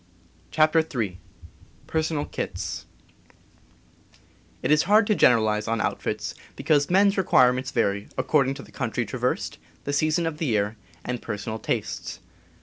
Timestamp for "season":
9.93-10.25